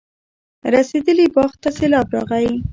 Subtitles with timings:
[0.73, 2.51] رسېدلي باغ ته سېلاب راغی.